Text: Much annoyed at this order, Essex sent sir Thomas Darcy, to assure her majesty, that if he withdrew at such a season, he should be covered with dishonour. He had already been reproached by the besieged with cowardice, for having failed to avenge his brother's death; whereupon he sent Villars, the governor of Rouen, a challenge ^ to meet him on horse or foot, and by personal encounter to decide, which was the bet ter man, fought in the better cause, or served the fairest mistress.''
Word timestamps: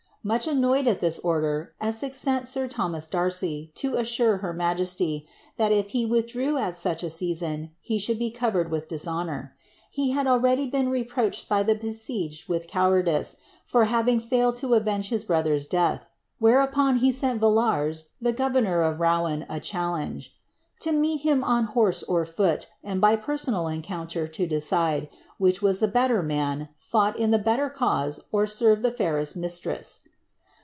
Much 0.23 0.45
annoyed 0.45 0.87
at 0.87 0.99
this 0.99 1.17
order, 1.23 1.73
Essex 1.81 2.15
sent 2.15 2.47
sir 2.47 2.67
Thomas 2.67 3.07
Darcy, 3.07 3.71
to 3.73 3.95
assure 3.95 4.37
her 4.37 4.53
majesty, 4.53 5.25
that 5.57 5.71
if 5.71 5.89
he 5.89 6.05
withdrew 6.05 6.57
at 6.57 6.75
such 6.75 7.01
a 7.01 7.09
season, 7.09 7.71
he 7.81 7.97
should 7.97 8.19
be 8.19 8.29
covered 8.29 8.69
with 8.69 8.87
dishonour. 8.87 9.55
He 9.89 10.11
had 10.11 10.27
already 10.27 10.67
been 10.67 10.89
reproached 10.89 11.49
by 11.49 11.63
the 11.63 11.73
besieged 11.73 12.47
with 12.47 12.67
cowardice, 12.67 13.37
for 13.65 13.85
having 13.85 14.19
failed 14.19 14.57
to 14.57 14.75
avenge 14.75 15.09
his 15.09 15.23
brother's 15.23 15.65
death; 15.65 16.07
whereupon 16.37 16.97
he 16.97 17.11
sent 17.11 17.41
Villars, 17.41 18.09
the 18.21 18.31
governor 18.31 18.81
of 18.83 18.99
Rouen, 18.99 19.43
a 19.49 19.59
challenge 19.59 20.35
^ 20.77 20.79
to 20.81 20.91
meet 20.91 21.21
him 21.21 21.43
on 21.43 21.63
horse 21.63 22.03
or 22.03 22.27
foot, 22.27 22.67
and 22.83 23.01
by 23.01 23.15
personal 23.15 23.67
encounter 23.67 24.27
to 24.27 24.45
decide, 24.45 25.09
which 25.39 25.63
was 25.63 25.79
the 25.79 25.87
bet 25.87 26.11
ter 26.11 26.21
man, 26.21 26.69
fought 26.75 27.17
in 27.17 27.31
the 27.31 27.39
better 27.39 27.71
cause, 27.71 28.19
or 28.31 28.45
served 28.45 28.83
the 28.83 28.91
fairest 28.91 29.35
mistress.'' 29.35 30.01